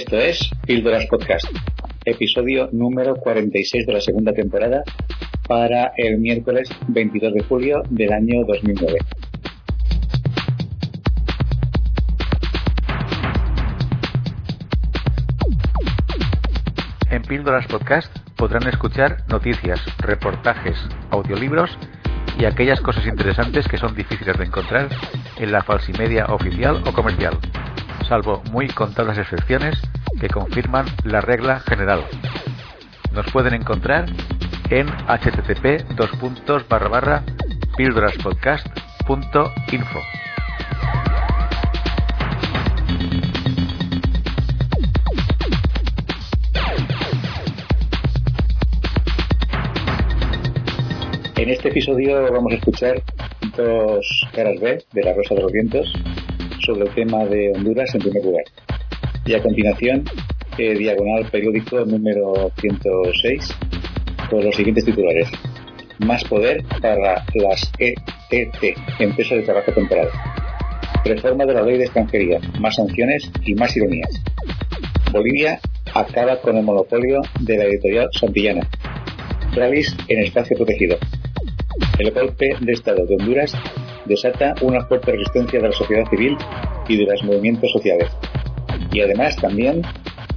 [0.00, 1.46] Esto es Píldoras Podcast,
[2.06, 4.82] episodio número 46 de la segunda temporada
[5.46, 8.98] para el miércoles 22 de julio del año 2009.
[17.10, 20.78] En Píldoras Podcast podrán escuchar noticias, reportajes,
[21.10, 21.76] audiolibros
[22.38, 24.88] y aquellas cosas interesantes que son difíciles de encontrar
[25.36, 27.38] en la falsimedia oficial o comercial,
[28.08, 29.80] salvo muy contadas excepciones
[30.18, 32.04] que confirman la regla general.
[33.12, 34.06] Nos pueden encontrar
[34.70, 35.84] en http
[37.76, 39.98] píldoraspodcast.info.
[51.36, 53.02] En este episodio vamos a escuchar
[53.56, 55.92] dos caras B de la Rosa de los Vientos
[56.64, 58.44] sobre el tema de Honduras en primer lugar.
[59.26, 60.04] Y a continuación,
[60.58, 63.56] eh, diagonal periódico número 106
[64.28, 65.28] con los siguientes titulares.
[65.98, 70.08] Más poder para las ETT, empresas de trabajo temporal.
[71.04, 74.10] Reforma de la ley de extranjería, más sanciones y más ironías.
[75.12, 75.60] Bolivia
[75.94, 78.68] acaba con el monopolio de la editorial Santillana.
[79.54, 80.96] Travis en espacio protegido.
[81.98, 83.52] El golpe de Estado de Honduras
[84.06, 86.36] desata una fuerte resistencia de la sociedad civil
[86.88, 88.10] y de los movimientos sociales.
[88.92, 89.82] Y además también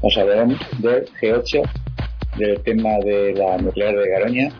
[0.01, 1.61] nos hablarán del G8,
[2.37, 4.51] del tema de la nuclear de Garoña,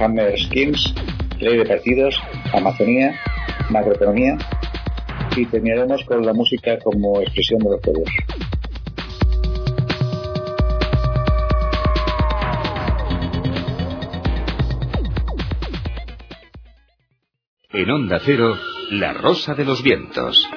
[0.00, 0.94] Hammer Schemes,
[1.38, 2.18] ley de partidos,
[2.52, 3.14] Amazonía,
[3.70, 4.36] macroeconomía
[5.36, 8.08] y terminaremos con la música como expresión de los pueblos.
[17.72, 18.56] En Onda Cero,
[18.90, 20.48] La Rosa de los Vientos.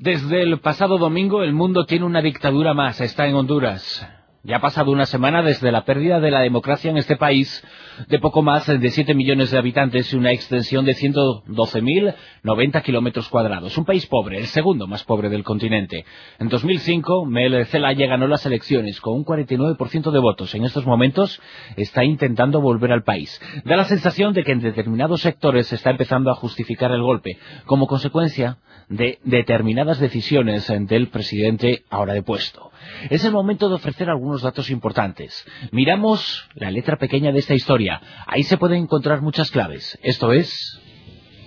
[0.00, 4.08] Desde el pasado domingo el mundo tiene una dictadura más, está en Honduras.
[4.42, 7.62] Ya ha pasado una semana desde la pérdida de la democracia en este país
[8.08, 13.76] de poco más de 7 millones de habitantes y una extensión de 112.090 kilómetros cuadrados.
[13.76, 16.06] Un país pobre, el segundo más pobre del continente.
[16.38, 20.54] En 2005, Mel Zelaya ganó las elecciones con un 49% de votos.
[20.54, 21.42] En estos momentos
[21.76, 23.38] está intentando volver al país.
[23.66, 27.36] Da la sensación de que en determinados sectores se está empezando a justificar el golpe
[27.66, 28.56] como consecuencia
[28.90, 32.70] de determinadas decisiones del presidente ahora de puesto.
[33.08, 35.46] Es el momento de ofrecer algunos datos importantes.
[35.70, 38.00] Miramos la letra pequeña de esta historia.
[38.26, 39.98] Ahí se pueden encontrar muchas claves.
[40.02, 40.78] Esto es...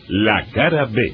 [0.08, 1.14] La cara B.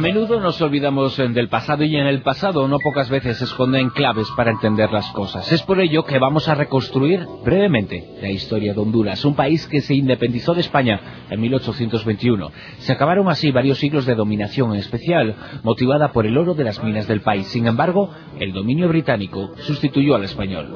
[0.00, 4.28] menudo nos olvidamos del pasado y en el pasado no pocas veces se esconden claves
[4.36, 5.50] para entender las cosas.
[5.52, 9.80] Es por ello que vamos a reconstruir brevemente la historia de Honduras, un país que
[9.80, 12.50] se independizó de España en 1821.
[12.78, 16.82] Se acabaron así varios siglos de dominación, en especial motivada por el oro de las
[16.82, 17.46] minas del país.
[17.48, 20.74] Sin embargo, el dominio británico sustituyó al español.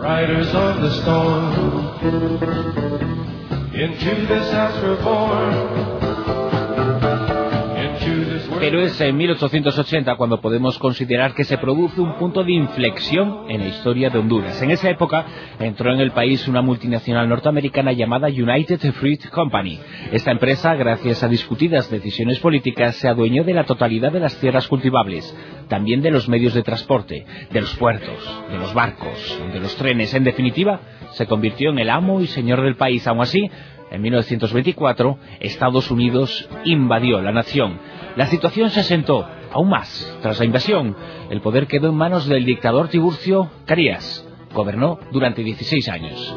[8.59, 13.60] Pero es en 1880 cuando podemos considerar que se produce un punto de inflexión en
[13.60, 14.60] la historia de Honduras.
[14.62, 15.27] En esa época
[15.59, 19.81] entró en el país una multinacional norteamericana llamada United Fruit Company.
[20.12, 24.69] Esta empresa, gracias a discutidas decisiones políticas, se adueñó de la totalidad de las tierras
[24.69, 25.37] cultivables,
[25.69, 28.19] también de los medios de transporte, de los puertos,
[28.50, 30.15] de los barcos, de los trenes.
[30.15, 30.81] En definitiva,
[31.12, 33.06] se convirtió en el amo y señor del país.
[33.06, 33.50] Aún así,
[33.91, 37.78] en 1924, Estados Unidos invadió la nación.
[38.17, 40.17] La situación se asentó aún más.
[40.23, 40.97] Tras la invasión,
[41.31, 44.25] el poder quedó en manos del dictador Tiburcio Carías.
[44.53, 46.37] Gobernó durante 16 años.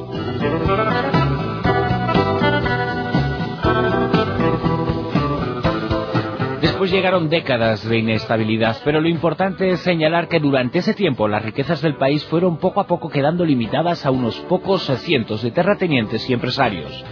[6.61, 11.45] Después llegaron décadas de inestabilidad, pero lo importante es señalar que durante ese tiempo las
[11.45, 16.27] riquezas del país fueron poco a poco quedando limitadas a unos pocos cientos de terratenientes
[16.27, 17.05] y empresarios.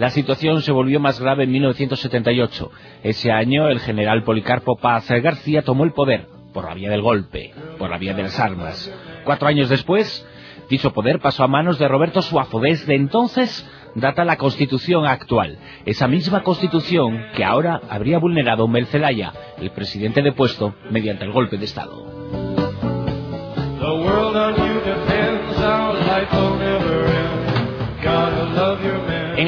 [0.00, 2.70] La situación se volvió más grave en 1978.
[3.02, 7.52] Ese año el general Policarpo Paz García tomó el poder por la vía del golpe,
[7.76, 8.90] por la vía de las armas.
[9.26, 10.26] Cuatro años después,
[10.70, 12.60] dicho poder pasó a manos de Roberto Suazo.
[12.60, 19.34] Desde entonces data la constitución actual, esa misma constitución que ahora habría vulnerado Mel Zelaya,
[19.58, 22.06] el presidente depuesto, mediante el golpe de Estado.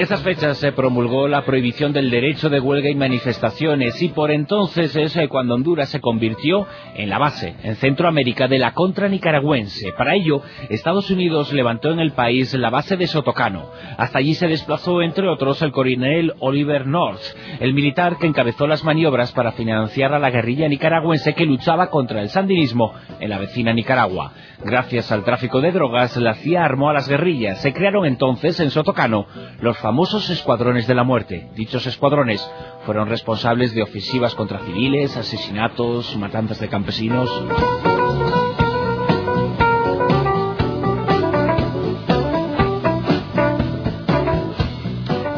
[0.03, 4.97] Esas fechas se promulgó la prohibición del derecho de huelga y manifestaciones y por entonces
[4.97, 6.67] es eh, cuando Honduras se convirtió
[6.97, 9.93] en la base en Centroamérica de la contra nicaragüense.
[9.93, 13.71] Para ello, Estados Unidos levantó en el país la base de Sotocano.
[13.97, 17.23] Hasta allí se desplazó, entre otros, el coronel Oliver North,
[17.61, 22.23] el militar que encabezó las maniobras para financiar a la guerrilla nicaragüense que luchaba contra
[22.23, 24.33] el sandinismo en la vecina Nicaragua.
[24.65, 27.61] Gracias al tráfico de drogas, la CIA armó a las guerrillas.
[27.61, 29.27] Se crearon entonces en Sotocano
[29.61, 29.92] los famosos
[30.31, 31.49] escuadrones de la muerte.
[31.55, 32.49] Dichos escuadrones
[32.85, 37.31] fueron responsables de ofensivas contra civiles, asesinatos, matanzas de campesinos.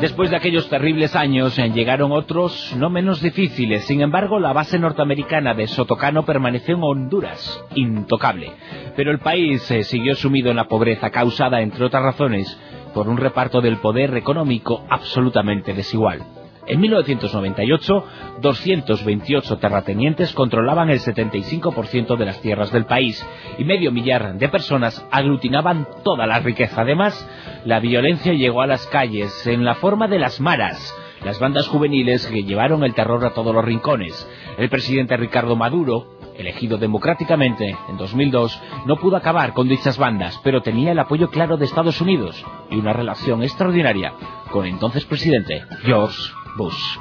[0.05, 3.87] Después de aquellos terribles años eh, llegaron otros no menos difíciles.
[3.87, 8.53] Sin embargo, la base norteamericana de Sotocano permaneció en Honduras, intocable.
[8.97, 12.55] Pero el país eh, siguió sumido en la pobreza causada, entre otras razones,
[12.94, 16.23] por un reparto del poder económico absolutamente desigual.
[16.67, 18.05] En 1998,
[18.41, 23.25] 228 terratenientes controlaban el 75% de las tierras del país
[23.58, 26.81] y medio millar de personas aglutinaban toda la riqueza.
[26.81, 27.29] Además,
[27.67, 32.26] la violencia llegó a las calles en la forma de las maras, las bandas juveniles
[32.26, 34.26] que llevaron el terror a todos los rincones.
[34.56, 40.63] El presidente Ricardo Maduro, elegido democráticamente en 2002, no pudo acabar con dichas bandas, pero
[40.63, 44.13] tenía el apoyo claro de Estados Unidos y una relación extraordinaria
[44.51, 46.99] con el entonces presidente George Bush.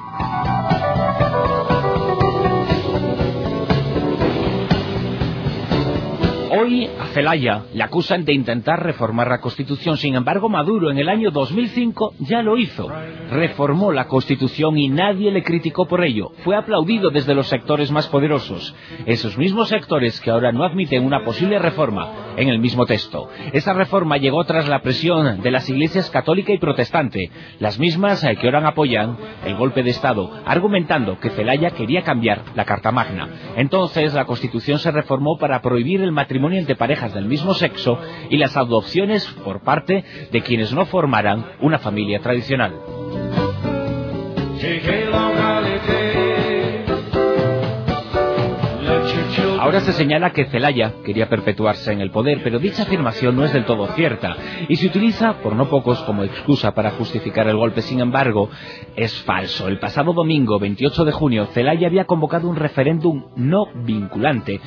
[6.64, 9.98] Hoy a Zelaya le acusan de intentar reformar la Constitución.
[9.98, 12.88] Sin embargo, Maduro en el año 2005 ya lo hizo.
[13.30, 16.32] Reformó la Constitución y nadie le criticó por ello.
[16.46, 18.74] Fue aplaudido desde los sectores más poderosos.
[19.06, 23.30] Esos mismos sectores que ahora no admiten una posible reforma en el mismo texto.
[23.52, 28.48] Esa reforma llegó tras la presión de las iglesias católica y protestante, las mismas que
[28.48, 33.28] ahora apoyan el golpe de Estado, argumentando que Zelaya quería cambiar la Carta Magna.
[33.56, 38.00] Entonces la Constitución se reformó para prohibir el matrimonio entre parejas del mismo sexo
[38.30, 42.74] y las adopciones por parte de quienes no formaran una familia tradicional.
[49.74, 53.54] Ahora se señala que Zelaya quería perpetuarse en el poder, pero dicha afirmación no es
[53.54, 54.38] del todo cierta
[54.70, 57.82] y se utiliza por no pocos como excusa para justificar el golpe.
[57.82, 58.52] Sin embargo,
[58.96, 59.68] es falso.
[59.68, 64.62] El pasado domingo, 28 de junio, Zelaya había convocado un referéndum no vinculante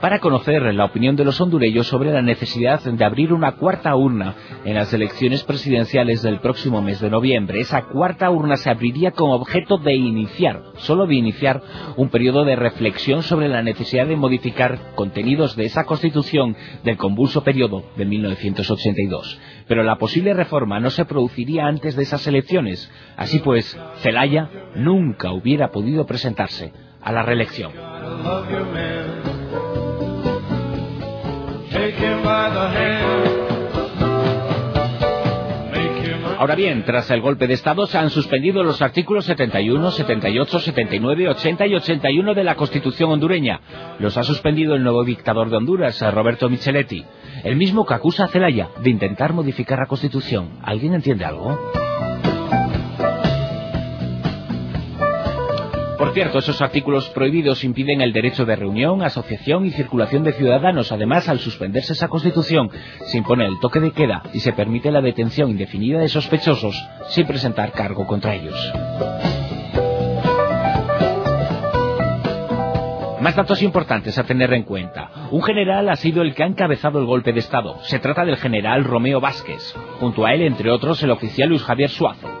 [0.00, 4.34] para conocer la opinión de los hondureños sobre la necesidad de abrir una cuarta urna
[4.64, 7.60] en las elecciones presidenciales del próximo mes de noviembre.
[7.60, 11.62] Esa cuarta urna se abriría con objeto de iniciar, solo de iniciar,
[11.96, 17.44] un periodo de reflexión sobre la necesidad de modificar contenidos de esa constitución del convulso
[17.44, 19.38] periodo de 1982.
[19.68, 22.90] Pero la posible reforma no se produciría antes de esas elecciones.
[23.16, 27.72] Así pues, Zelaya nunca hubiera podido presentarse a la reelección.
[36.40, 41.28] Ahora bien, tras el golpe de Estado se han suspendido los artículos 71, 78, 79,
[41.28, 43.60] 80 y 81 de la Constitución hondureña.
[43.98, 47.04] Los ha suspendido el nuevo dictador de Honduras, Roberto Micheletti,
[47.44, 50.60] el mismo que acusa a Zelaya de intentar modificar la Constitución.
[50.62, 51.58] ¿Alguien entiende algo?
[56.00, 60.92] Por cierto, esos artículos prohibidos impiden el derecho de reunión, asociación y circulación de ciudadanos.
[60.92, 62.70] Además, al suspenderse esa constitución,
[63.04, 66.74] se impone el toque de queda y se permite la detención indefinida de sospechosos
[67.10, 68.56] sin presentar cargo contra ellos.
[73.20, 75.10] Más datos importantes a tener en cuenta.
[75.30, 77.76] Un general ha sido el que ha encabezado el golpe de Estado.
[77.82, 79.74] Se trata del general Romeo Vázquez.
[79.98, 82.39] Junto a él, entre otros, el oficial Luis Javier Suazo.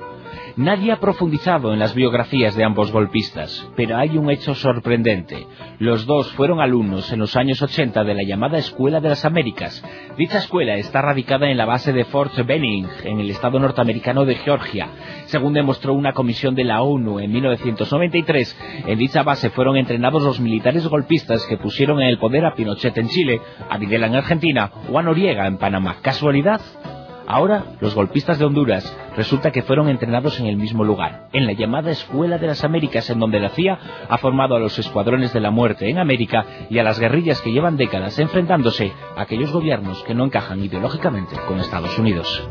[0.60, 5.46] Nadie ha profundizado en las biografías de ambos golpistas, pero hay un hecho sorprendente.
[5.78, 9.82] Los dos fueron alumnos en los años 80 de la llamada Escuela de las Américas.
[10.18, 14.34] Dicha escuela está radicada en la base de Fort Benning, en el estado norteamericano de
[14.34, 14.88] Georgia.
[15.24, 20.40] Según demostró una comisión de la ONU en 1993, en dicha base fueron entrenados los
[20.40, 23.40] militares golpistas que pusieron en el poder a Pinochet en Chile,
[23.70, 25.96] a Videla en Argentina o a Noriega en Panamá.
[26.02, 26.60] ¿Casualidad?
[27.26, 31.52] Ahora, los golpistas de Honduras resulta que fueron entrenados en el mismo lugar, en la
[31.52, 35.40] llamada Escuela de las Américas, en donde la CIA ha formado a los escuadrones de
[35.40, 40.02] la muerte en América y a las guerrillas que llevan décadas enfrentándose a aquellos gobiernos
[40.04, 42.48] que no encajan ideológicamente con Estados Unidos.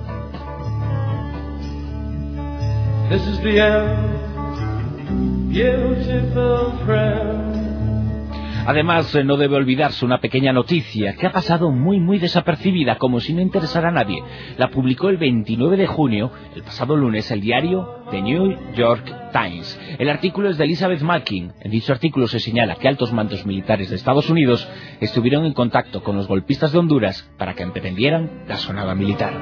[8.69, 13.33] Además, no debe olvidarse una pequeña noticia que ha pasado muy muy desapercibida, como si
[13.33, 14.23] no interesara a nadie.
[14.59, 19.79] La publicó el 29 de junio, el pasado lunes, el diario The New York Times.
[19.97, 21.51] El artículo es de Elizabeth Malkin.
[21.61, 24.69] En dicho artículo se señala que altos mandos militares de Estados Unidos
[25.01, 29.33] estuvieron en contacto con los golpistas de Honduras para que emprendieran la sonada militar.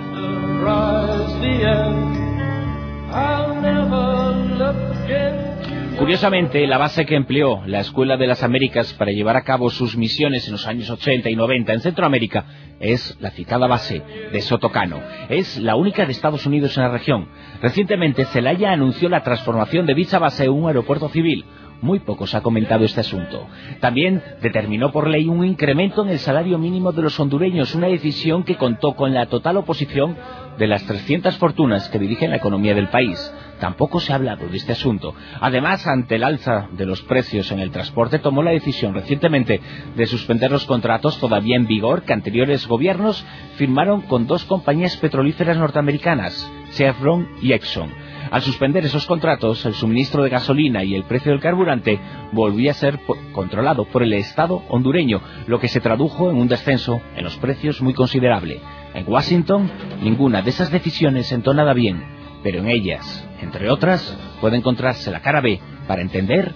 [5.98, 9.98] Curiosamente, la base que empleó la Escuela de las Américas para llevar a cabo sus
[9.98, 12.46] misiones en los años 80 y 90 en Centroamérica
[12.80, 15.02] es la citada base de Sotocano.
[15.28, 17.28] Es la única de Estados Unidos en la región.
[17.64, 21.46] Recientemente, Celaya anunció la transformación de dicha base en un aeropuerto civil,
[21.82, 23.48] muy poco se ha comentado este asunto.
[23.80, 28.44] También determinó por ley un incremento en el salario mínimo de los hondureños, una decisión
[28.44, 30.16] que contó con la total oposición
[30.58, 33.32] de las 300 fortunas que dirigen la economía del país.
[33.60, 35.16] Tampoco se ha hablado de este asunto.
[35.40, 39.62] Además, ante el alza de los precios en el transporte, tomó la decisión recientemente
[39.96, 45.58] de suspender los contratos todavía en vigor que anteriores gobiernos firmaron con dos compañías petrolíferas
[45.58, 51.32] norteamericanas, Chevron y Exxon al suspender esos contratos, el suministro de gasolina y el precio
[51.32, 52.00] del carburante
[52.34, 53.00] volvía a ser
[53.32, 57.82] controlado por el Estado hondureño, lo que se tradujo en un descenso en los precios
[57.82, 58.60] muy considerable.
[58.94, 59.70] En Washington,
[60.02, 62.04] ninguna de esas decisiones sentó nada bien,
[62.48, 66.54] pero en ellas, entre otras, puede encontrarse la cara B para entender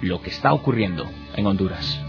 [0.00, 2.00] lo que está ocurriendo en Honduras.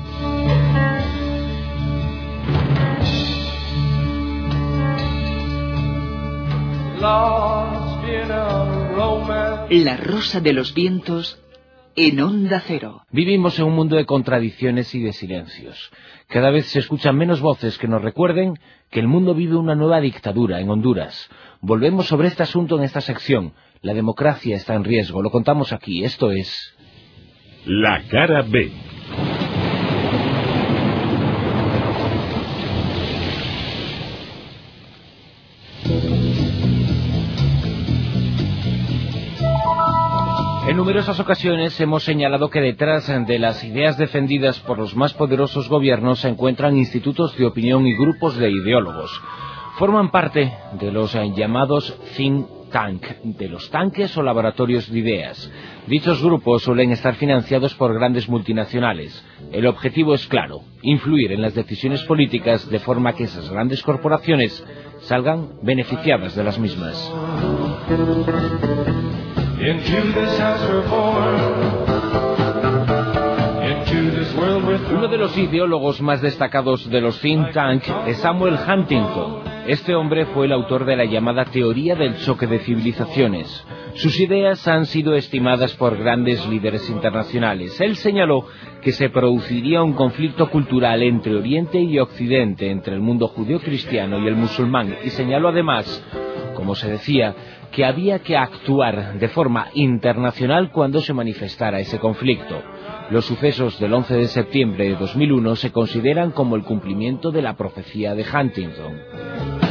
[9.72, 11.44] La rosa de los vientos
[11.96, 13.04] en onda cero.
[13.12, 15.92] Vivimos en un mundo de contradicciones y de silencios.
[16.28, 18.60] Cada vez se escuchan menos voces que nos recuerden
[18.90, 21.30] que el mundo vive una nueva dictadura en Honduras.
[21.66, 23.54] Volvemos sobre este asunto en esta sección.
[23.82, 25.22] La democracia está en riesgo.
[25.22, 26.04] Lo contamos aquí.
[26.04, 26.76] Esto es...
[27.66, 28.70] La cara B.
[40.68, 45.70] En numerosas ocasiones hemos señalado que detrás de las ideas defendidas por los más poderosos
[45.70, 49.22] gobiernos se encuentran institutos de opinión y grupos de ideólogos.
[49.78, 55.52] Forman parte de los llamados think tank, de los tanques o laboratorios de ideas.
[55.88, 59.26] Dichos grupos suelen estar financiados por grandes multinacionales.
[59.52, 64.64] El objetivo es claro, influir en las decisiones políticas de forma que esas grandes corporaciones
[65.02, 67.12] salgan beneficiadas de las mismas.
[74.92, 79.53] Uno de los ideólogos más destacados de los think tank es Samuel Huntington.
[79.68, 83.66] Este hombre fue el autor de la llamada teoría del choque de civilizaciones.
[83.94, 87.80] Sus ideas han sido estimadas por grandes líderes internacionales.
[87.80, 88.46] Él señaló
[88.82, 94.28] que se produciría un conflicto cultural entre Oriente y Occidente, entre el mundo judío-cristiano y
[94.28, 96.04] el musulmán, y señaló además,
[96.56, 97.34] como se decía,
[97.72, 102.62] que había que actuar de forma internacional cuando se manifestara ese conflicto.
[103.10, 107.56] Los sucesos del 11 de septiembre de 2001 se consideran como el cumplimiento de la
[107.56, 109.63] profecía de Huntington.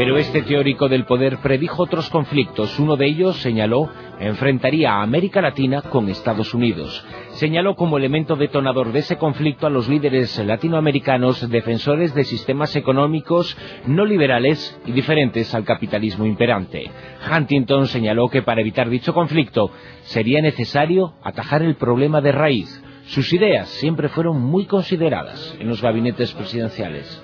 [0.00, 2.78] Pero este teórico del poder predijo otros conflictos.
[2.78, 7.04] Uno de ellos, señaló, enfrentaría a América Latina con Estados Unidos.
[7.32, 13.58] Señaló como elemento detonador de ese conflicto a los líderes latinoamericanos defensores de sistemas económicos
[13.84, 16.90] no liberales y diferentes al capitalismo imperante.
[17.30, 19.70] Huntington señaló que para evitar dicho conflicto
[20.04, 22.82] sería necesario atajar el problema de raíz.
[23.04, 27.22] Sus ideas siempre fueron muy consideradas en los gabinetes presidenciales.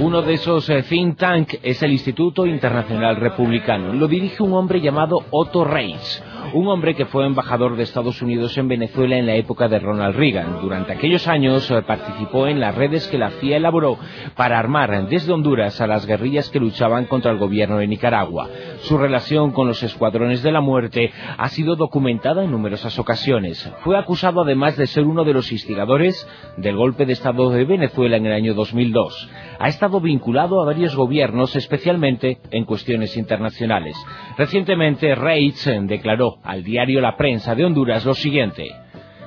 [0.00, 3.92] Uno de esos eh, think tank es el Instituto Internacional Republicano.
[3.92, 8.58] Lo dirige un hombre llamado Otto Reitz, un hombre que fue embajador de Estados Unidos
[8.58, 10.60] en Venezuela en la época de Ronald Reagan.
[10.60, 13.98] Durante aquellos años eh, participó en las redes que la CIA elaboró
[14.34, 18.48] para armar desde Honduras a las guerrillas que luchaban contra el gobierno de Nicaragua.
[18.80, 23.70] Su relación con los escuadrones de la muerte ha sido documentada en numerosas ocasiones.
[23.84, 26.26] Fue acusado además de ser uno de los instigadores
[26.56, 29.30] del golpe de Estado de Venezuela en el año 2002.
[29.58, 33.94] Ha estado vinculado a varios gobiernos, especialmente en cuestiones internacionales.
[34.36, 38.70] Recientemente, Reitz declaró al diario La Prensa de Honduras lo siguiente.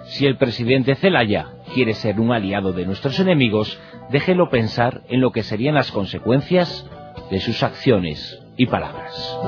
[0.05, 3.79] Si el presidente Zelaya quiere ser un aliado de nuestros enemigos,
[4.09, 6.89] déjelo pensar en lo que serían las consecuencias
[7.31, 9.39] de sus acciones y palabras.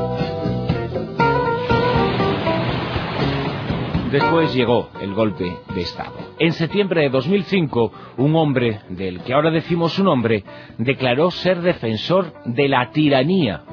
[4.11, 6.13] Después llegó el golpe de Estado.
[6.39, 10.43] En septiembre de 2005, un hombre, del que ahora decimos su nombre,
[10.77, 13.63] declaró ser defensor de la tiranía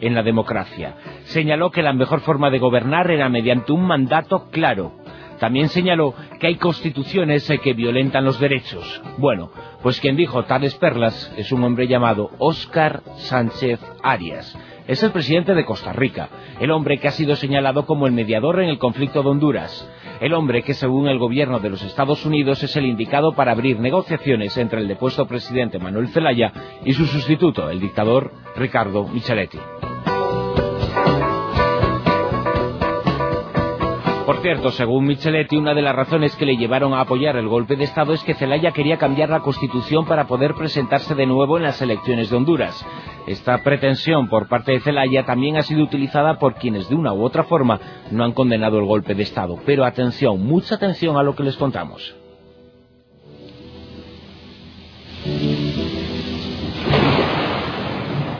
[0.00, 0.96] en la democracia.
[1.24, 4.92] Señaló que la mejor forma de gobernar era mediante un mandato claro.
[5.38, 9.02] También señaló que hay constituciones eh, que violentan los derechos.
[9.18, 9.50] Bueno,
[9.82, 14.56] pues quien dijo tales perlas es un hombre llamado Óscar Sánchez Arias.
[14.86, 16.28] Es el presidente de Costa Rica,
[16.60, 19.88] el hombre que ha sido señalado como el mediador en el conflicto de Honduras
[20.22, 23.80] el hombre que según el gobierno de los Estados Unidos es el indicado para abrir
[23.80, 26.52] negociaciones entre el depuesto presidente Manuel Zelaya
[26.84, 29.58] y su sustituto, el dictador Ricardo Micheletti.
[34.42, 37.84] Cierto, según Micheletti, una de las razones que le llevaron a apoyar el golpe de
[37.84, 41.80] Estado es que Zelaya quería cambiar la Constitución para poder presentarse de nuevo en las
[41.80, 42.84] elecciones de Honduras.
[43.28, 47.22] Esta pretensión por parte de Zelaya también ha sido utilizada por quienes de una u
[47.22, 47.80] otra forma
[48.10, 49.60] no han condenado el golpe de Estado.
[49.64, 52.21] Pero atención, mucha atención a lo que les contamos.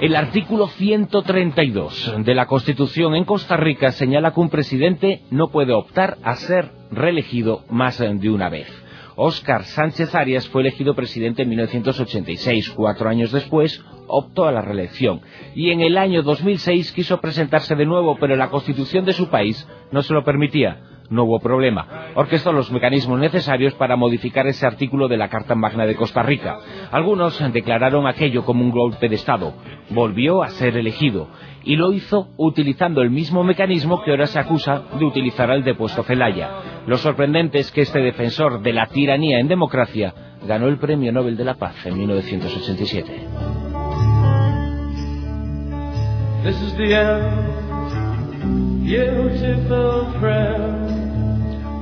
[0.03, 5.73] El artículo 132 de la Constitución en Costa Rica señala que un presidente no puede
[5.73, 8.67] optar a ser reelegido más de una vez.
[9.15, 12.71] Óscar Sánchez Arias fue elegido presidente en 1986.
[12.71, 15.21] Cuatro años después optó a la reelección.
[15.55, 19.69] Y en el año 2006 quiso presentarse de nuevo, pero la constitución de su país
[19.93, 20.81] no se lo permitía
[21.13, 21.87] no hubo problema.
[22.15, 26.57] Orquestó los mecanismos necesarios para modificar ese artículo de la Carta Magna de Costa Rica.
[26.91, 29.55] Algunos declararon aquello como un golpe de Estado.
[29.91, 31.29] Volvió a ser elegido
[31.65, 36.03] y lo hizo utilizando el mismo mecanismo que ahora se acusa de utilizar al depuesto
[36.03, 36.51] Celaya.
[36.87, 40.15] Lo sorprendente es que este defensor de la tiranía en democracia
[40.47, 43.27] ganó el Premio Nobel de la Paz en 1987.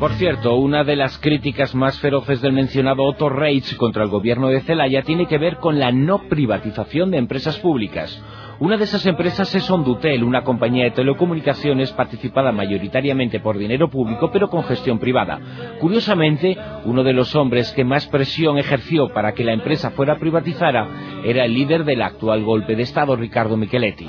[0.01, 4.49] Por cierto, una de las críticas más feroces del mencionado Otto Reich contra el gobierno
[4.49, 8.19] de Zelaya tiene que ver con la no privatización de empresas públicas.
[8.61, 14.31] Una de esas empresas es Ondutel, una compañía de telecomunicaciones participada mayoritariamente por dinero público
[14.33, 15.39] pero con gestión privada.
[15.81, 20.89] Curiosamente, uno de los hombres que más presión ejerció para que la empresa fuera privatizada
[21.25, 24.09] era el líder del actual golpe de Estado, Ricardo Micheletti.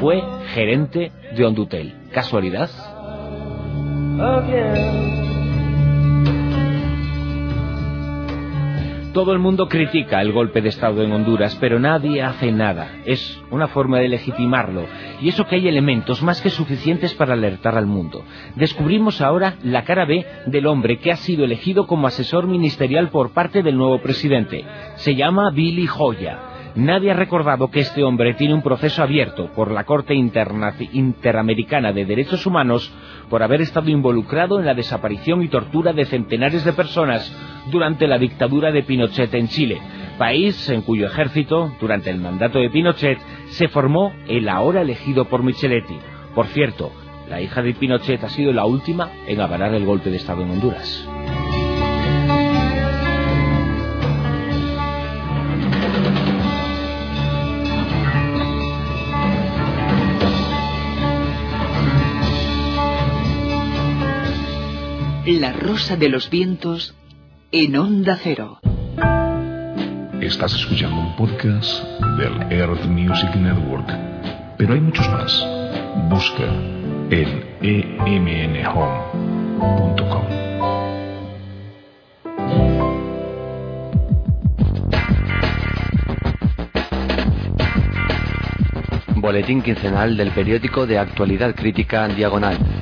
[0.00, 0.22] Fue
[0.54, 1.94] gerente de Ondutel.
[2.10, 2.70] ¿Casualidad?
[9.14, 13.00] Todo el mundo critica el golpe de Estado en Honduras, pero nadie hace nada.
[13.06, 14.84] Es una forma de legitimarlo.
[15.20, 18.22] Y eso que hay elementos más que suficientes para alertar al mundo.
[18.56, 23.30] Descubrimos ahora la cara B del hombre que ha sido elegido como asesor ministerial por
[23.30, 24.64] parte del nuevo presidente.
[24.96, 29.72] Se llama Billy Joya Nadie ha recordado que este hombre tiene un proceso abierto por
[29.72, 32.92] la Corte Interamericana de Derechos Humanos
[33.28, 37.36] por haber estado involucrado en la desaparición y tortura de centenares de personas
[37.72, 39.80] durante la dictadura de Pinochet en Chile,
[40.16, 45.42] país en cuyo ejército, durante el mandato de Pinochet, se formó el ahora elegido por
[45.42, 45.98] Micheletti.
[46.34, 46.92] Por cierto,
[47.28, 50.50] la hija de Pinochet ha sido la última en avalar el golpe de Estado en
[50.50, 51.08] Honduras.
[65.26, 66.94] La Rosa de los Vientos
[67.52, 68.58] en Onda Cero.
[70.20, 71.84] Estás escuchando un podcast
[72.18, 73.86] del Earth Music Network,
[74.56, 75.46] pero hay muchos más.
[76.08, 76.44] Busca
[77.10, 79.20] en emnhome.com.
[89.16, 92.79] Boletín quincenal del periódico de actualidad crítica Diagonal.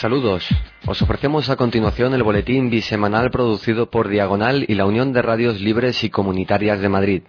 [0.00, 0.48] Saludos.
[0.86, 5.60] Os ofrecemos a continuación el boletín bisemanal producido por Diagonal y la Unión de Radios
[5.60, 7.22] Libres y Comunitarias de Madrid.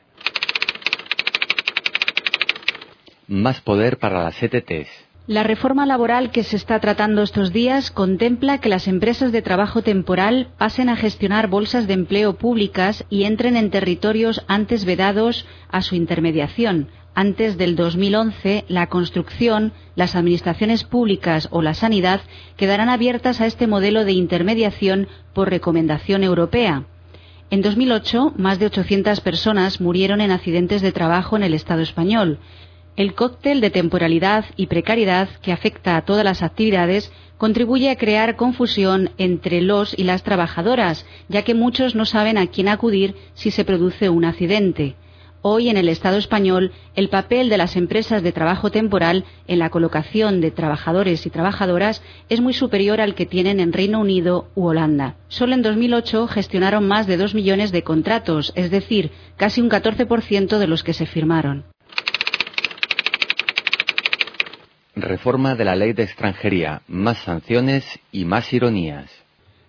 [3.28, 4.88] Más poder para las ETTs.
[5.28, 9.82] La reforma laboral que se está tratando estos días contempla que las empresas de trabajo
[9.82, 15.82] temporal pasen a gestionar bolsas de empleo públicas y entren en territorios antes vedados a
[15.82, 22.22] su intermediación, antes del 2011, la construcción, las administraciones públicas o la sanidad
[22.56, 26.86] quedarán abiertas a este modelo de intermediación por recomendación europea.
[27.50, 32.40] En 2008, más de 800 personas murieron en accidentes de trabajo en el Estado español.
[32.96, 38.38] El cóctel de temporalidad y precariedad que afecta a todas las actividades contribuye a crear
[38.38, 43.52] confusión entre los y las trabajadoras, ya que muchos no saben a quién acudir si
[43.52, 44.96] se produce un accidente.
[45.44, 49.72] Hoy en el Estado español el papel de las empresas de trabajo temporal en la
[49.72, 54.68] colocación de trabajadores y trabajadoras es muy superior al que tienen en Reino Unido u
[54.68, 55.16] Holanda.
[55.30, 60.60] Solo en 2008 gestionaron más de dos millones de contratos, es decir, casi un 14%
[60.60, 61.64] de los que se firmaron.
[64.96, 69.10] Reforma de la ley de extranjería, más sanciones y más ironías.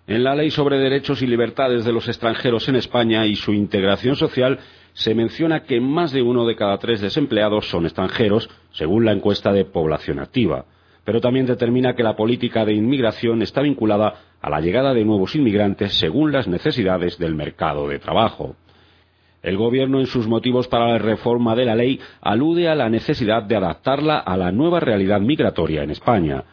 [0.05, 4.17] En la ley sobre derechos y libertades de los extranjeros en España y su integración
[4.17, 4.59] social
[4.93, 9.51] se menciona que más de uno de cada tres desempleados son extranjeros, según la encuesta
[9.51, 10.65] de población activa.
[11.03, 15.35] Pero también determina que la política de inmigración está vinculada a la llegada de nuevos
[15.35, 18.55] inmigrantes según las necesidades del mercado de trabajo.
[19.41, 23.43] El Gobierno, en sus motivos para la reforma de la ley, alude a la necesidad
[23.43, 26.45] de adaptarla a la nueva realidad migratoria en España.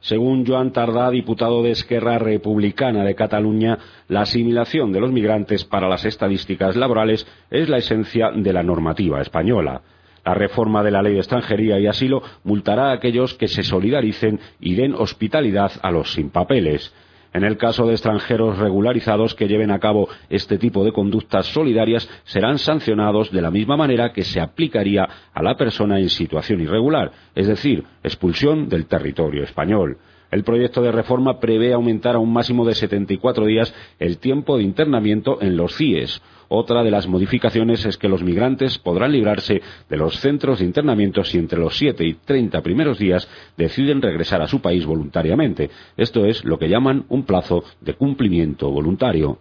[0.00, 5.88] Según Joan Tardá, diputado de Esquerra Republicana de Cataluña, la asimilación de los migrantes para
[5.88, 9.82] las estadísticas laborales es la esencia de la normativa española.
[10.24, 14.38] La reforma de la ley de extranjería y asilo multará a aquellos que se solidaricen
[14.60, 16.92] y den hospitalidad a los sin papeles.
[17.32, 22.08] En el caso de extranjeros regularizados que lleven a cabo este tipo de conductas solidarias,
[22.24, 27.12] serán sancionados de la misma manera que se aplicaría a la persona en situación irregular,
[27.34, 29.98] es decir, expulsión del territorio español.
[30.30, 34.64] El proyecto de reforma prevé aumentar a un máximo de 74 días el tiempo de
[34.64, 36.20] internamiento en los CIES.
[36.48, 41.22] Otra de las modificaciones es que los migrantes podrán librarse de los centros de internamiento
[41.22, 45.70] si entre los 7 y 30 primeros días deciden regresar a su país voluntariamente.
[45.96, 49.38] Esto es lo que llaman un plazo de cumplimiento voluntario.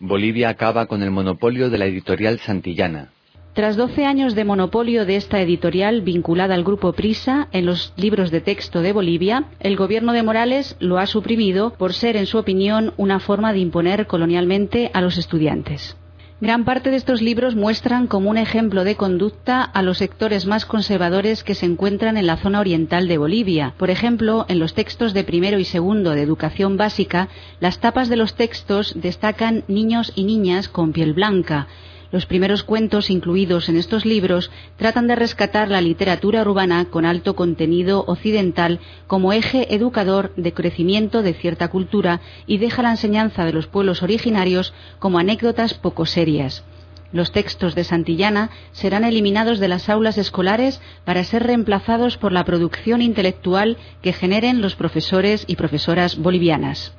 [0.00, 3.10] Bolivia acaba con el monopolio de la editorial Santillana.
[3.58, 8.30] Tras 12 años de monopolio de esta editorial vinculada al grupo Prisa en los libros
[8.30, 12.38] de texto de Bolivia, el gobierno de Morales lo ha suprimido por ser, en su
[12.38, 15.96] opinión, una forma de imponer colonialmente a los estudiantes.
[16.40, 20.64] Gran parte de estos libros muestran como un ejemplo de conducta a los sectores más
[20.64, 23.74] conservadores que se encuentran en la zona oriental de Bolivia.
[23.76, 27.26] Por ejemplo, en los textos de primero y segundo de educación básica,
[27.58, 31.66] las tapas de los textos destacan niños y niñas con piel blanca,
[32.10, 37.36] los primeros cuentos incluidos en estos libros tratan de rescatar la literatura urbana con alto
[37.36, 43.52] contenido occidental como eje educador de crecimiento de cierta cultura y deja la enseñanza de
[43.52, 46.64] los pueblos originarios como anécdotas poco serias.
[47.10, 52.44] Los textos de Santillana serán eliminados de las aulas escolares para ser reemplazados por la
[52.44, 56.97] producción intelectual que generen los profesores y profesoras bolivianas.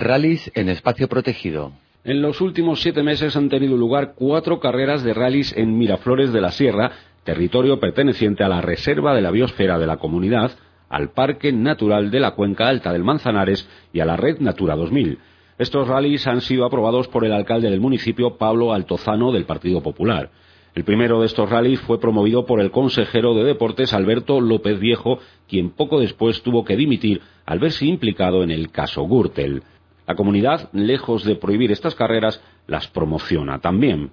[0.00, 1.72] Rallys en espacio protegido.
[2.04, 6.40] En los últimos siete meses han tenido lugar cuatro carreras de rallies en Miraflores de
[6.40, 6.92] la Sierra,
[7.24, 10.52] territorio perteneciente a la Reserva de la Biosfera de la Comunidad,
[10.88, 15.18] al Parque Natural de la Cuenca Alta del Manzanares y a la Red Natura 2000.
[15.58, 20.30] Estos rallies han sido aprobados por el alcalde del municipio, Pablo Altozano, del Partido Popular.
[20.74, 25.18] El primero de estos rallies fue promovido por el consejero de Deportes Alberto López Viejo,
[25.48, 29.62] quien poco después tuvo que dimitir al verse implicado en el caso Gürtel.
[30.06, 34.10] La comunidad, lejos de prohibir estas carreras, las promociona también.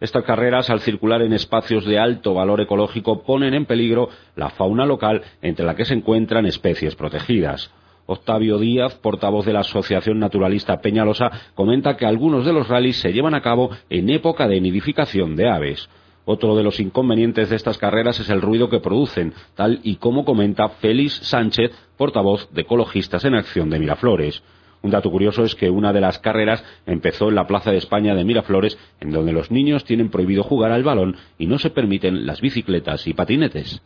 [0.00, 4.86] Estas carreras, al circular en espacios de alto valor ecológico, ponen en peligro la fauna
[4.86, 7.70] local entre la que se encuentran especies protegidas.
[8.06, 13.12] Octavio Díaz, portavoz de la Asociación Naturalista Peñalosa, comenta que algunos de los rallies se
[13.12, 15.90] llevan a cabo en época de nidificación de aves.
[16.24, 20.24] Otro de los inconvenientes de estas carreras es el ruido que producen, tal y como
[20.24, 24.42] comenta Félix Sánchez, portavoz de Ecologistas en Acción de Miraflores.
[24.82, 28.14] Un dato curioso es que una de las carreras empezó en la Plaza de España
[28.14, 32.26] de Miraflores, en donde los niños tienen prohibido jugar al balón y no se permiten
[32.26, 33.82] las bicicletas y patinetes.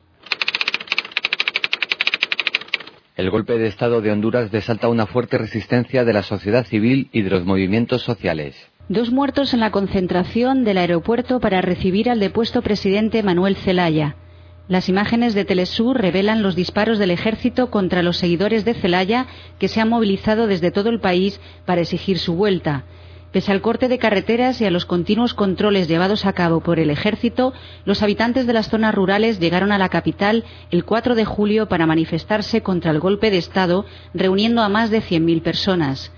[3.17, 7.23] El golpe de Estado de Honduras desalta una fuerte resistencia de la sociedad civil y
[7.23, 8.57] de los movimientos sociales.
[8.89, 14.17] Dos muertos en la concentración del aeropuerto para recibir al depuesto presidente Manuel Zelaya.
[14.73, 19.27] Las imágenes de Telesur revelan los disparos del ejército contra los seguidores de Celaya
[19.59, 22.85] que se han movilizado desde todo el país para exigir su vuelta.
[23.33, 26.89] Pese al corte de carreteras y a los continuos controles llevados a cabo por el
[26.89, 27.53] ejército,
[27.85, 31.87] los habitantes de las zonas rurales llegaron a la capital el 4 de julio para
[31.87, 36.13] manifestarse contra el golpe de Estado, reuniendo a más de 100.000 personas.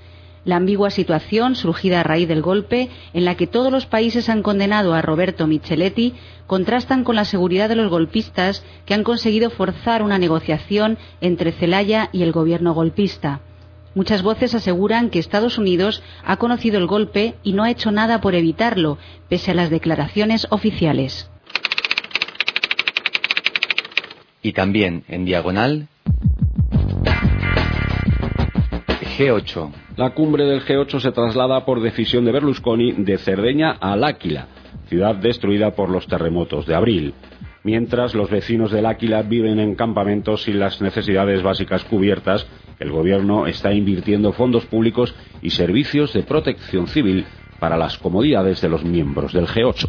[0.45, 4.43] La ambigua situación, surgida a raíz del golpe, en la que todos los países han
[4.43, 6.15] condenado a Roberto Micheletti,
[6.47, 12.11] contrastan con la seguridad de los golpistas que han conseguido forzar una negociación entre Zelaya
[12.13, 13.41] y el gobierno golpista.
[13.95, 18.21] Muchas voces aseguran que Estados Unidos ha conocido el golpe y no ha hecho nada
[18.21, 21.31] por evitarlo, pese a las declaraciones oficiales.
[24.43, 25.89] Y también, en diagonal,
[29.17, 29.84] G8.
[29.97, 34.49] La cumbre del G8 se traslada por decisión de Berlusconi de Cerdeña al Áquila,
[34.89, 37.15] ciudad destruida por los terremotos de abril.
[37.63, 42.45] Mientras los vecinos del Áquila viven en campamentos sin las necesidades básicas cubiertas,
[42.81, 47.25] el gobierno está invirtiendo fondos públicos y servicios de protección civil
[47.61, 49.89] para las comodidades de los miembros del G8.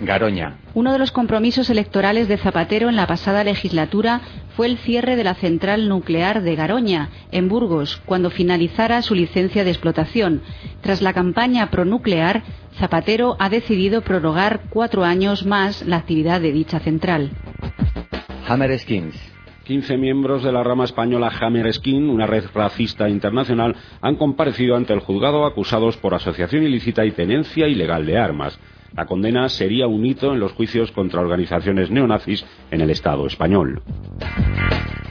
[0.00, 0.58] Garoña.
[0.74, 4.20] Uno de los compromisos electorales de Zapatero en la pasada legislatura
[4.58, 9.62] fue el cierre de la central nuclear de Garoña, en Burgos, cuando finalizara su licencia
[9.62, 10.42] de explotación.
[10.80, 12.42] Tras la campaña pronuclear,
[12.74, 17.30] Zapatero ha decidido prorrogar cuatro años más la actividad de dicha central.
[18.48, 19.14] Hammer Skins.
[19.62, 24.92] 15 miembros de la rama española Hammer Skin, una red racista internacional, han comparecido ante
[24.92, 28.58] el juzgado acusados por asociación ilícita y tenencia ilegal de armas.
[28.94, 33.82] La condena sería un hito en los juicios contra organizaciones neonazis en el Estado español.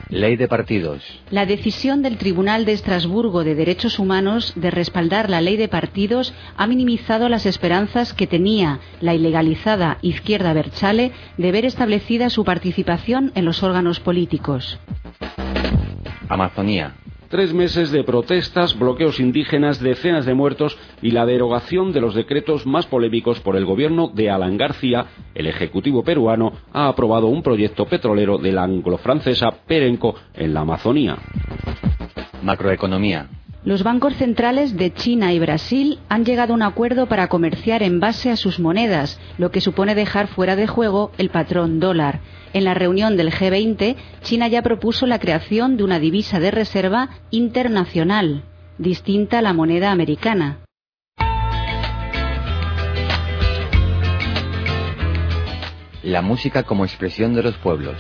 [0.10, 1.04] Ley de partidos.
[1.32, 6.34] La decisión del Tribunal de Estrasburgo de Derechos Humanos de respaldar la ley de partidos
[6.56, 13.34] ha minimizado las esperanzas que tenía la ilegalizada izquierda Berchale de ver establecida su participación
[13.36, 14.80] en los órganos políticos.
[16.30, 16.96] Amazonía.
[17.30, 22.66] Tres meses de protestas, bloqueos indígenas, decenas de muertos y la derogación de los decretos
[22.66, 27.86] más polémicos por el gobierno de Alan García, el ejecutivo peruano ha aprobado un proyecto
[27.86, 31.18] petrolero de la anglo-francesa Perenco en la Amazonía.
[32.44, 33.37] Macroeconomía.
[33.68, 38.00] Los bancos centrales de China y Brasil han llegado a un acuerdo para comerciar en
[38.00, 42.22] base a sus monedas, lo que supone dejar fuera de juego el patrón dólar.
[42.54, 47.10] En la reunión del G20, China ya propuso la creación de una divisa de reserva
[47.30, 48.46] internacional,
[48.78, 50.60] distinta a la moneda americana.
[56.04, 57.98] La música como expresión de los pueblos.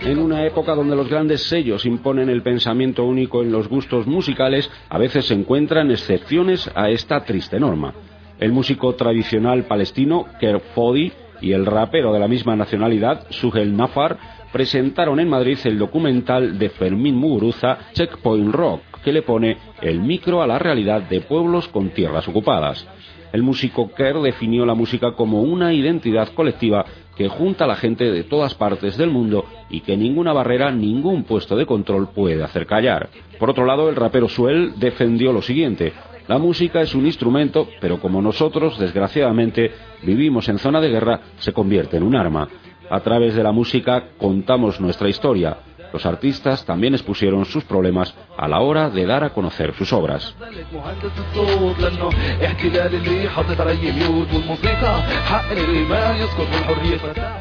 [0.00, 4.70] En una época donde los grandes sellos imponen el pensamiento único en los gustos musicales,
[4.88, 7.94] a veces se encuentran excepciones a esta triste norma.
[8.38, 14.18] El músico tradicional palestino Kerfodi y el rapero de la misma nacionalidad, Sugel Nafar,
[14.52, 20.42] presentaron en Madrid el documental de Fermín Muguruza, Checkpoint Rock, que le pone el micro
[20.42, 22.86] a la realidad de pueblos con tierras ocupadas.
[23.32, 26.84] El músico Kerr definió la música como una identidad colectiva
[27.16, 31.24] que junta a la gente de todas partes del mundo y que ninguna barrera, ningún
[31.24, 33.08] puesto de control puede hacer callar.
[33.38, 35.92] Por otro lado, el rapero Suel defendió lo siguiente.
[36.26, 39.70] La música es un instrumento, pero como nosotros, desgraciadamente,
[40.02, 42.48] vivimos en zona de guerra, se convierte en un arma.
[42.88, 45.56] A través de la música contamos nuestra historia.
[45.94, 50.34] Los artistas también expusieron sus problemas a la hora de dar a conocer sus obras.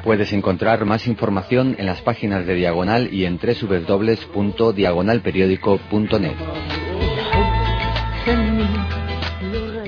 [0.03, 6.35] Puedes encontrar más información en las páginas de Diagonal y en www.diagonalperiódico.net.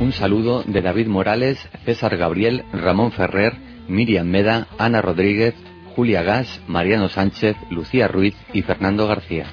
[0.01, 3.54] Un saludo de David Morales, César Gabriel, Ramón Ferrer,
[3.88, 5.54] Miriam Meda, Ana Rodríguez,
[5.94, 9.46] Julia Gas, Mariano Sánchez, Lucía Ruiz y Fernando García.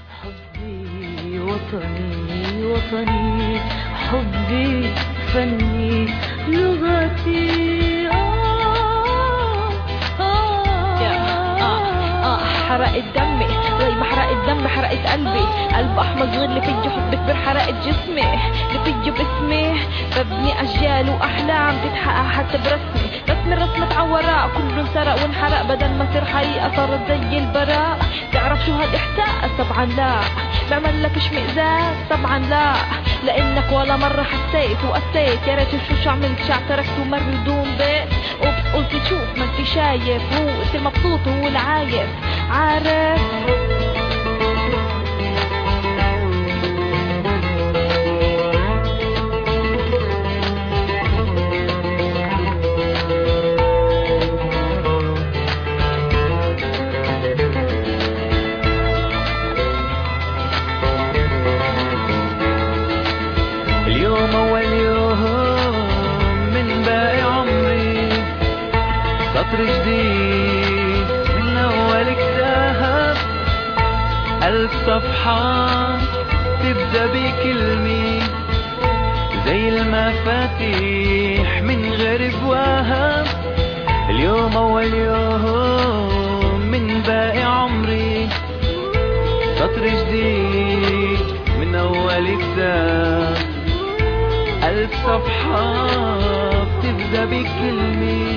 [12.67, 13.50] حرقت دمي
[14.36, 15.46] ما حرقت قلبي.
[15.76, 18.22] قلب احمر صغير اللي فيه حب كبير حرقت جسمي.
[18.22, 19.80] اللي فيه باسمي
[20.16, 23.10] ببني أجيال وأحلام تتحقق حتى برسمي.
[23.30, 27.98] رسم الرسمة عوراء كله انسرق وانحرق بدل ما تصير حقيقة صارت زي البراء.
[28.32, 30.20] تعرف شو هالإحساس؟ طبعا لا.
[30.70, 32.72] بعمل لك اشمئزاز طبعا لا.
[33.24, 35.46] لأنك ولا مرة حسيت وقسيت.
[35.46, 38.08] يا ريت شو شو عملت شو اعترفت ومر بدون بيت.
[38.74, 40.22] قلت شوف ما انت شايف.
[40.32, 42.08] هو انت المبسوط وهو العايف.
[42.50, 43.81] عارف؟
[75.22, 75.98] صفحة
[76.62, 78.22] تبدأ بكلمة
[79.46, 83.26] زي المفاتيح من غير بواب
[84.10, 88.28] اليوم أول يوم من باقي عمري.
[89.58, 91.18] سطر جديد
[91.60, 93.36] من أول كتاب
[94.64, 95.86] ألف صفحة
[96.64, 98.31] بتبدأ بكلمة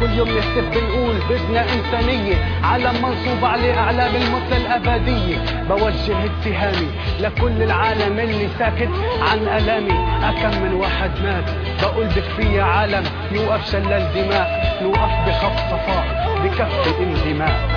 [0.00, 2.34] كل يوم نهتف بنقول بدنا إنسانية.
[2.64, 5.36] عالم منصوب عليه أعلام المثل الابدية
[5.68, 6.88] بوجه اتهامي
[7.20, 8.90] لكل العالم اللي ساكت
[9.30, 9.98] عن ألامي.
[10.22, 11.44] أكم من واحد مات؟
[11.82, 13.04] بقول بكفي عالم.
[13.32, 14.78] يوقف شلال دماء.
[14.82, 16.38] نوقف بخف صفاء.
[16.44, 17.70] بكف الانتماء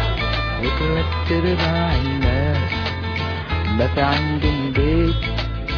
[0.60, 1.32] وتلات
[2.06, 2.72] الناس
[3.78, 5.16] ما في عندهم بيت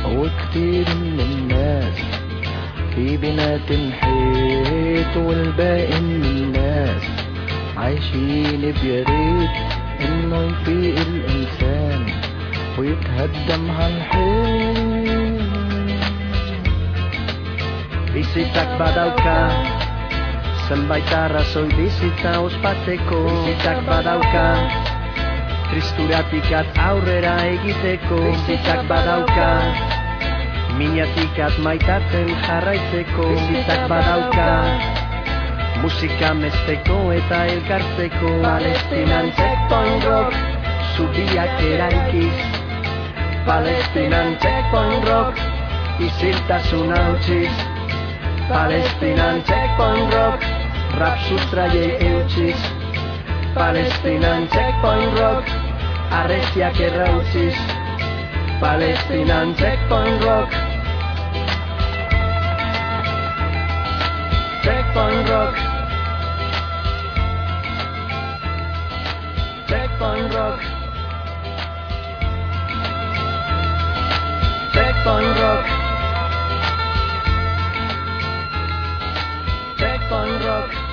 [0.05, 2.16] وكتير من الناس.
[2.97, 7.03] في بنات الحيط والباقي من الناس
[7.77, 9.55] عايشين بياريت
[10.01, 12.05] انه يفيق الانسان
[12.77, 14.77] ويتهدم هالحيط
[18.13, 19.37] Bizitzak badauka
[20.67, 24.47] Zenbait arrazoi bizitza ospatzeko Bizitzak badauka
[25.69, 26.49] Tristuratik
[26.87, 29.49] aurrera egiteko Bizitzak badauka
[30.77, 34.47] Minatikat maitatzen jarraitzeko Bizitzak badauka.
[35.81, 40.37] Musika mesteko eta elkartzeko Palestinan checkpoint rock
[40.95, 42.39] Zubiak eraikiz
[43.45, 45.41] Palestinan checkpoint rock
[46.09, 47.63] Isiltasun hautsiz
[48.49, 50.45] Palestinan checkpoint rock
[50.97, 52.69] Rap sustraiei eutxiz
[53.57, 55.57] Palestinan checkpoint rock
[56.21, 57.76] Arrestiak errautziz
[58.59, 60.49] Palestinan tech punk rock.
[64.65, 64.85] Tech
[65.29, 65.53] rock.
[69.67, 69.89] Tech
[70.33, 70.59] rock.
[74.73, 74.95] Tech
[75.37, 75.65] rock.
[79.77, 80.01] Tech
[80.45, 80.86] rock.